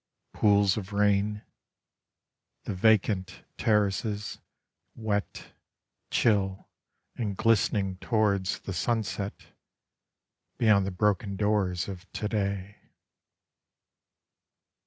[0.33, 1.43] Pools of rain
[2.63, 4.39] the vacant terraces
[4.95, 5.53] Wet,
[6.09, 6.67] chill
[7.15, 9.45] and glistening Towards the sunset
[10.57, 12.77] beyond the broken doors of to day.